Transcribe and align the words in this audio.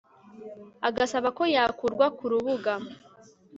agasaba 0.87 1.27
ko 1.37 1.43
yakurwaga 1.55 2.15
kurubuga 2.17 2.73